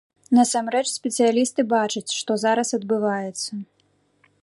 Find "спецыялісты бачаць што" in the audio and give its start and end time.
0.99-2.41